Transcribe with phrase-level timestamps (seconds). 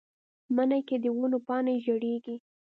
[0.55, 2.35] مني کې د ونو پاڼې ژیړیږي